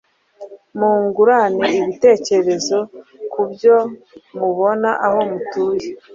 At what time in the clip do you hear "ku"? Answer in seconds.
3.31-3.41